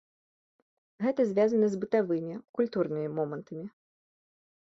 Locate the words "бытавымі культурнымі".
1.83-3.09